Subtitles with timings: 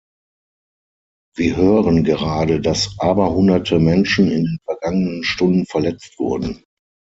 [1.35, 6.63] Wir hören gerade, dass aberhunderte Menschen in den vergangenen Stunden verletzt wurden.